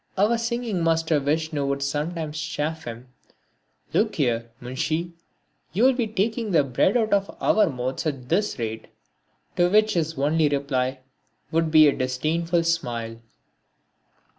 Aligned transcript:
Our 0.17 0.39
singing 0.39 0.83
master 0.83 1.19
Vishnu 1.19 1.63
would 1.67 1.83
sometimes 1.83 2.41
chaff 2.41 2.85
him: 2.85 3.09
"Look 3.93 4.15
here, 4.15 4.49
Munshi, 4.59 5.11
you'll 5.73 5.93
be 5.93 6.07
taking 6.07 6.49
the 6.49 6.63
bread 6.63 6.97
out 6.97 7.13
of 7.13 7.37
our 7.39 7.69
mouths 7.69 8.07
at 8.07 8.27
this 8.27 8.57
rate!" 8.57 8.87
To 9.57 9.69
which 9.69 9.93
his 9.93 10.17
only 10.17 10.49
reply 10.49 11.01
would 11.51 11.69
be 11.69 11.87
a 11.87 11.95
disdainful 11.95 12.63
smile. 12.63 13.17